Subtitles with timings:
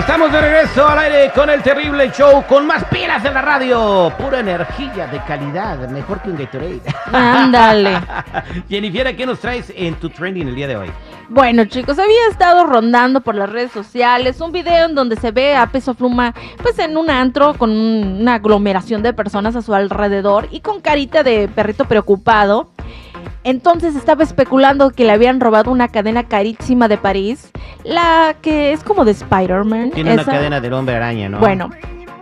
[0.00, 4.12] Estamos de regreso al aire con el terrible show, con más pilas en la radio,
[4.18, 6.80] pura energía de calidad, mejor que un Gatorade.
[7.12, 8.00] Ándale.
[8.68, 10.90] Jennifer, ¿qué nos traes en tu trending el día de hoy?
[11.28, 15.54] Bueno, chicos, había estado rondando por las redes sociales un video en donde se ve
[15.54, 19.74] a Peso Pluma, pues en un antro con un- una aglomeración de personas a su
[19.74, 22.70] alrededor y con carita de perrito preocupado.
[23.44, 27.50] Entonces estaba especulando que le habían robado una cadena carísima de París,
[27.84, 29.92] la que es como de Spider-Man.
[29.92, 31.38] Tiene una cadena del hombre araña, ¿no?
[31.38, 31.70] Bueno,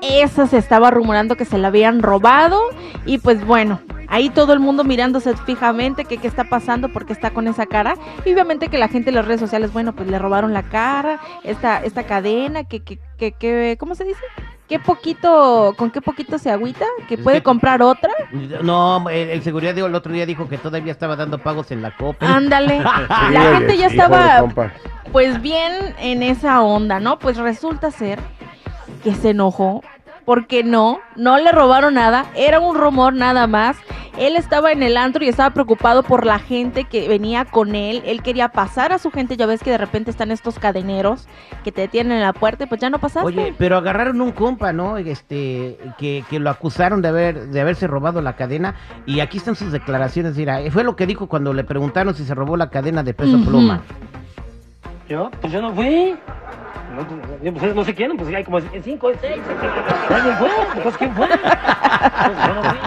[0.00, 2.60] esa se estaba rumorando que se la habían robado
[3.04, 7.30] y pues bueno, ahí todo el mundo mirándose fijamente que qué está pasando porque está
[7.30, 7.94] con esa cara
[8.24, 11.20] y obviamente que la gente en las redes sociales, bueno, pues le robaron la cara,
[11.42, 14.20] esta esta cadena que que que, que ¿cómo se dice?
[14.68, 16.84] ¿Qué poquito, con qué poquito se agüita?
[17.08, 18.10] ¿Que Es puede que- comprar otra?
[18.62, 21.96] No, el, el seguridad el otro día dijo que todavía estaba dando pagos en la
[21.96, 22.26] copa.
[22.26, 22.78] Ándale.
[23.28, 24.44] Sí, La gente ya estaba
[25.10, 27.18] pues bien en esa onda, ¿no?
[27.18, 28.20] Pues resulta ser
[29.02, 29.82] que se enojó
[30.28, 33.78] porque no, no le robaron nada, era un rumor nada más.
[34.18, 38.02] Él estaba en el antro y estaba preocupado por la gente que venía con él.
[38.04, 41.26] Él quería pasar a su gente, ya ves que de repente están estos cadeneros
[41.64, 43.26] que te detienen en la puerta y pues ya no pasaste.
[43.26, 44.98] Oye, pero agarraron un compa, ¿no?
[44.98, 48.74] Este, que, que lo acusaron de haber, de haberse robado la cadena.
[49.06, 50.36] Y aquí están sus declaraciones.
[50.36, 53.42] Mira, fue lo que dijo cuando le preguntaron si se robó la cadena de peso
[53.46, 53.80] pluma.
[55.08, 56.18] Yo, pues yo no fui.
[57.42, 59.40] No, pues, no sé quién, pues hay como cinco, seis.
[60.08, 60.48] ¿Alguien fue?
[60.74, 61.28] Entonces, ¿quién fue?
[61.28, 62.78] Pues, yo no fui.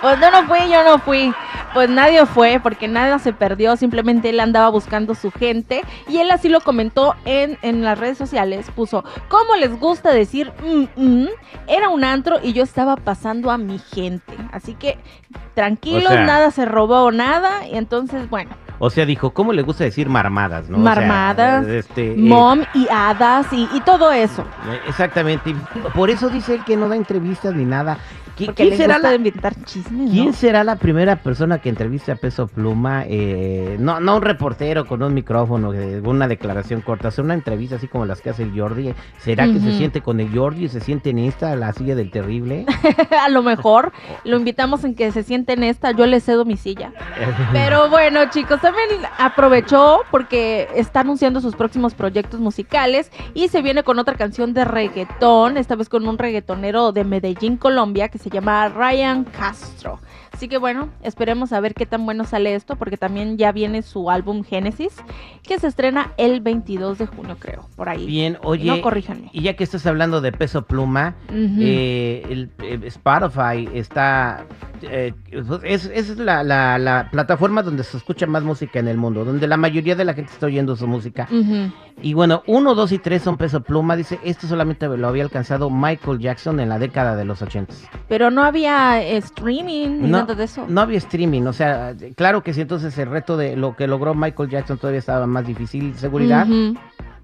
[0.00, 1.34] Pues yo no fui, yo no fui.
[1.74, 6.30] Pues nadie fue porque nada se perdió, simplemente él andaba buscando su gente y él
[6.30, 10.52] así lo comentó en, en las redes sociales, puso, ¿cómo les gusta decir?
[10.64, 11.28] mm, mm?
[11.66, 14.32] Era un antro y yo estaba pasando a mi gente.
[14.52, 14.96] Así que
[15.54, 19.62] tranquilos, O sea- nada se robó nada y entonces, bueno, O sea, dijo, ¿cómo le
[19.62, 20.78] gusta decir marmadas, no?
[20.78, 24.44] O sea, Marmadas, este, eh, mom y hadas y, y todo eso.
[24.88, 25.54] exactamente.
[25.94, 27.98] Por eso dice él que no da entrevistas ni nada.
[28.36, 30.32] ¿Qui- Porque ¿Quién será la, inventar chismes, ¿Quién ¿no?
[30.34, 33.04] será la primera persona que entreviste a Peso Pluma?
[33.06, 37.76] Eh, no, no un reportero con un micrófono, eh, una declaración corta, hacer una entrevista
[37.76, 38.92] así como las que hace el Jordi.
[39.20, 42.10] ¿Será que se siente con el Jordi y se siente en esta, la silla del
[42.10, 42.66] terrible?
[43.24, 43.92] a lo mejor
[44.24, 46.92] lo invitamos en que se siente en esta, yo le cedo mi silla.
[47.54, 48.88] Pero bueno, chicos, también
[49.18, 54.64] aprovechó porque está anunciando sus próximos proyectos musicales y se viene con otra canción de
[54.64, 60.00] reggaetón, esta vez con un reggaetonero de Medellín, Colombia, que se llama Ryan Castro.
[60.32, 63.80] Así que bueno, esperemos a ver qué tan bueno sale esto, porque también ya viene
[63.82, 64.94] su álbum Génesis,
[65.44, 68.04] que se estrena el 22 de junio, creo, por ahí.
[68.04, 69.30] Bien, oye, No, corríjanme.
[69.32, 74.44] y ya que estás hablando de Peso Pluma, eh, el, eh, Spotify está...
[74.90, 75.14] eh,
[75.64, 79.46] es es la, la- la plataforma donde se escucha más música en el mundo, donde
[79.46, 81.28] la mayoría de la gente está oyendo su música.
[82.02, 83.96] Y bueno, uno, dos y tres son peso pluma.
[83.96, 87.82] Dice, esto solamente lo había alcanzado Michael Jackson en la década de los ochentas.
[88.08, 90.66] Pero no había eh, streaming ni No, nada de eso.
[90.68, 94.14] no había streaming, o sea, claro que sí, entonces el reto de lo que logró
[94.14, 95.94] Michael Jackson todavía estaba más difícil.
[95.96, 96.46] Seguridad.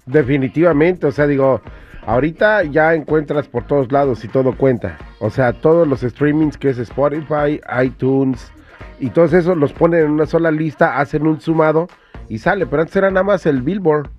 [0.05, 1.61] Definitivamente, o sea, digo,
[2.05, 4.97] ahorita ya encuentras por todos lados y todo cuenta.
[5.19, 8.51] O sea, todos los streamings que es Spotify, iTunes
[8.99, 11.87] y todos esos los ponen en una sola lista, hacen un sumado
[12.29, 12.65] y sale.
[12.65, 14.09] Pero antes era nada más el Billboard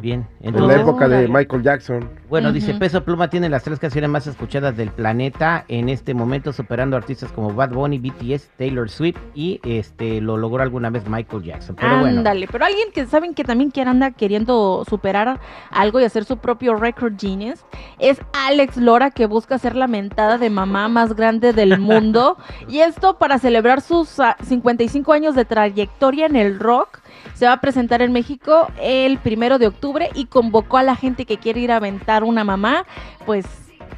[0.00, 1.28] Bien, en la época de.
[1.28, 2.08] Michael Jackson.
[2.28, 2.74] bueno, dice.
[2.74, 7.32] Peso Pluma tiene las tres canciones más escuchadas del planeta en este momento, superando artistas
[7.32, 11.76] como Bad Bunny, BTS, Taylor Swift y este lo logró alguna vez Michael Jackson.
[11.76, 12.18] Pero bueno.
[12.18, 15.40] Ándale, pero alguien que saben que también quiere anda queriendo superar
[15.70, 17.64] algo y hacer su propio record genius
[17.98, 22.36] es Alex Lora que busca ser la mentada de mamá más grande del mundo
[22.68, 27.00] y esto para celebrar sus ah, 55 años de trayectoria en el rock.
[27.34, 30.96] Se va a presentar en México el primero primero de octubre y convocó a la
[30.96, 32.84] gente que quiere ir a aventar una mamá,
[33.26, 33.44] pues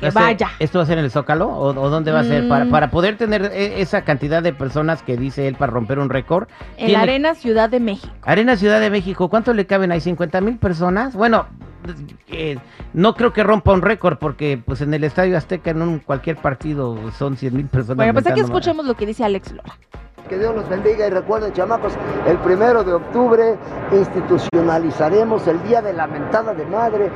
[0.01, 0.51] que ¿Esto- vaya.
[0.59, 2.47] ¿Esto va a ser en el Zócalo o, o dónde va a ser?
[2.49, 2.71] Para, Mm.
[2.71, 6.49] para poder tener e- esa cantidad de personas que dice él para romper un récord.
[6.77, 8.13] En tiene- la Arena Ciudad de México.
[8.23, 10.01] Arena Ciudad de México, ¿cuánto le caben ahí?
[10.01, 11.15] ¿50 mil personas?
[11.15, 11.47] Bueno,
[12.29, 12.59] eh,
[12.93, 16.37] no creo que rompa un récord porque pues en el Estadio Azteca en un cualquier
[16.37, 17.97] partido son 100 mil personas.
[17.99, 19.73] Bueno, pues aquí escuchemos lo que dice Alex Lora.
[20.29, 21.93] Que Dios los bendiga y recuerden, chamacos,
[22.27, 23.57] el primero de octubre
[23.93, 27.11] institucionalizaremos el Día de la Mentada de Madre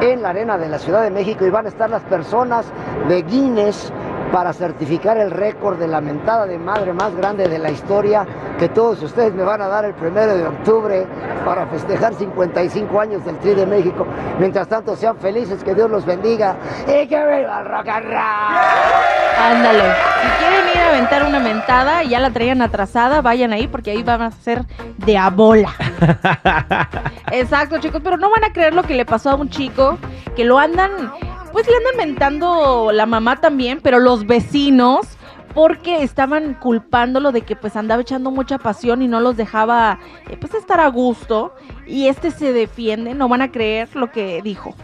[0.00, 2.66] en la Arena de la Ciudad de México y van a estar las personas
[3.08, 3.92] de Guinness
[4.32, 8.26] para certificar el récord de la mentada de madre más grande de la historia
[8.58, 11.06] que todos ustedes me van a dar el primero de octubre
[11.44, 14.06] para festejar 55 años del Tri de México.
[14.38, 18.56] Mientras tanto, sean felices, que Dios los bendiga y que viva el rock and roll.
[19.38, 19.84] Ándale.
[20.76, 24.20] Ir a aventar una mentada y ya la traían atrasada, vayan ahí porque ahí van
[24.20, 24.62] a ser
[24.98, 25.74] de a bola.
[27.32, 29.96] Exacto, chicos, pero no van a creer lo que le pasó a un chico
[30.36, 30.90] que lo andan,
[31.50, 35.06] pues le andan mentando la mamá también, pero los vecinos
[35.54, 39.98] porque estaban culpándolo de que pues andaba echando mucha pasión y no los dejaba
[40.28, 41.54] eh, pues estar a gusto
[41.86, 44.74] y este se defiende, no van a creer lo que dijo.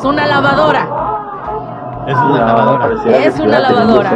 [0.00, 0.88] Es una lavadora.
[2.06, 2.88] Es una lavadora.
[3.18, 4.12] Es una lavadora.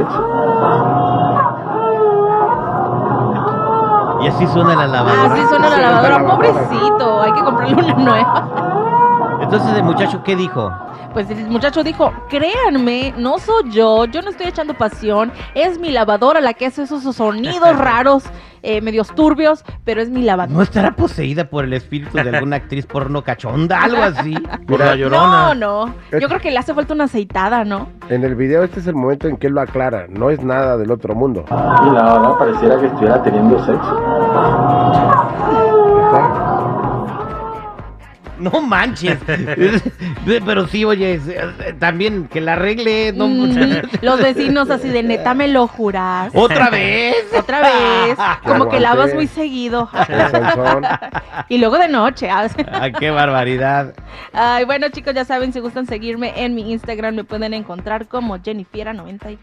[4.23, 5.35] Y así suena la lavadora.
[5.35, 6.09] Así suena la Sí, lavadora.
[6.09, 6.53] la lavadora.
[6.53, 8.49] Pobrecito, hay que comprarle una nueva.
[9.43, 10.73] Entonces el muchacho, ¿qué dijo?
[11.15, 15.91] Pues el muchacho dijo, créanme, no soy yo, yo no estoy echando pasión, es mi
[15.93, 18.25] lavadora la que hace esos sonidos raros,
[18.63, 20.57] eh, medios turbios, pero es mi lavadora.
[20.57, 23.81] ¿No estará poseída por el espíritu de alguna actriz porno cachonda?
[23.85, 24.35] Algo así.
[24.67, 25.55] Por la No, llorona.
[25.55, 27.89] no, yo creo que le hace falta una aceitada, ¿no?
[28.09, 30.77] En el video este es el momento en que él lo aclara, no es nada
[30.79, 31.45] del otro mundo.
[31.49, 34.01] Y la verdad pareciera que estuviera teniendo sexo.
[36.07, 36.44] ¿Está?
[38.39, 39.19] No manches.
[40.25, 43.13] Pero sí, oye, eh, también que la arregle.
[43.13, 43.29] No,
[44.03, 46.33] los vecinos así de neta me lo juras.
[46.35, 47.17] ¿Otra vez?
[47.39, 49.89] Otra vez, como que lavas muy seguido.
[51.49, 52.31] Y luego de noche.
[52.31, 52.49] ah.
[52.73, 53.95] Ah, qué barbaridad.
[54.33, 58.37] Ay, bueno chicos, ya saben, si gustan seguirme en mi Instagram me pueden encontrar como
[58.39, 59.39] Jennifiera94.